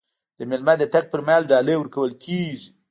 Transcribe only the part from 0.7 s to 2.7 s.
د تګ پر مهال ډالۍ ورکول کیږي.